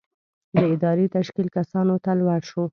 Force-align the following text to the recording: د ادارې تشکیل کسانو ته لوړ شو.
د 0.57 0.59
ادارې 0.73 1.05
تشکیل 1.17 1.47
کسانو 1.57 1.95
ته 2.03 2.11
لوړ 2.19 2.41
شو. 2.49 2.63